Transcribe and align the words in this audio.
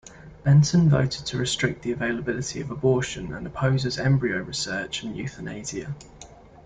Benton 0.43 0.89
voted 0.89 1.27
to 1.27 1.37
restrict 1.37 1.83
the 1.83 1.91
availability 1.91 2.59
of 2.59 2.71
abortion, 2.71 3.35
and 3.35 3.45
opposes 3.45 3.99
embryo 3.99 4.39
research 4.41 5.03
and 5.03 5.15
euthanasia. 5.15 5.93